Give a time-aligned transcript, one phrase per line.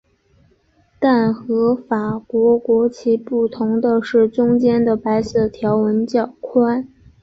[0.99, 6.91] 但和法国国旗不同的是中间的白色条纹较宽。